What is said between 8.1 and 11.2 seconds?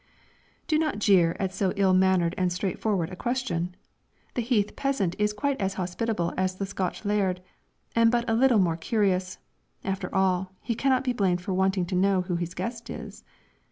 but a little more curious; after all, he cannot be